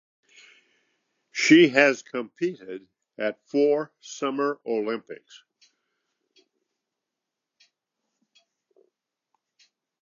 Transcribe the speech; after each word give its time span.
She 1.31 1.67
has 1.67 2.01
competed 2.01 2.87
at 3.19 3.39
four 3.45 3.91
Summer 3.99 4.59
Olympics. 4.65 5.43